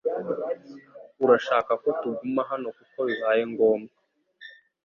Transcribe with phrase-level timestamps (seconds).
[1.23, 3.95] Urashaka ko tuguma hano kuko bibaye ngombwa